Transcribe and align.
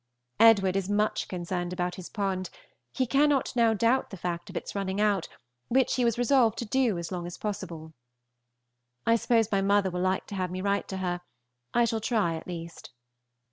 Edward 0.39 0.75
is 0.75 0.89
much 0.89 1.27
concerned 1.27 1.71
about 1.71 1.93
his 1.93 2.09
pond; 2.09 2.49
he 2.91 3.05
cannot 3.05 3.55
now 3.55 3.75
doubt 3.75 4.09
the 4.09 4.17
fact 4.17 4.49
of 4.49 4.57
its 4.57 4.73
running 4.73 4.99
out, 4.99 5.29
which 5.67 5.93
he 5.93 6.03
was 6.03 6.17
resolved 6.17 6.57
to 6.57 6.65
do 6.65 6.97
as 6.97 7.11
long 7.11 7.27
as 7.27 7.37
possible. 7.37 7.93
I 9.05 9.15
suppose 9.15 9.51
my 9.51 9.61
mother 9.61 9.91
will 9.91 10.01
like 10.01 10.25
to 10.25 10.35
have 10.35 10.49
me 10.49 10.59
write 10.59 10.87
to 10.87 10.97
her. 10.97 11.21
I 11.75 11.85
shall 11.85 12.01
try 12.01 12.33
at 12.33 12.47
least. 12.47 12.89